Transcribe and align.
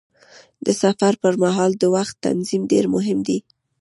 د 0.65 0.67
سفر 0.81 1.13
پر 1.21 1.33
مهال 1.43 1.71
د 1.77 1.83
وخت 1.95 2.15
تنظیم 2.25 2.61
ډېر 2.71 2.85
مهم 2.95 3.19
دی. 3.27 3.37